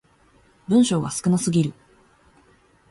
[0.67, 1.73] 文章が少なすぎる